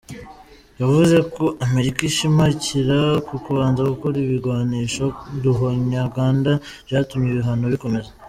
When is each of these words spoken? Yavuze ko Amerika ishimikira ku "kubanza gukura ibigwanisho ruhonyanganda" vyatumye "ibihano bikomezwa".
Yavuze 0.79 1.17
ko 1.33 1.43
Amerika 1.65 1.99
ishimikira 2.09 2.99
ku 3.27 3.33
"kubanza 3.43 3.81
gukura 3.91 4.15
ibigwanisho 4.21 5.05
ruhonyanganda" 5.43 6.51
vyatumye 6.87 7.29
"ibihano 7.31 7.65
bikomezwa". 7.73 8.13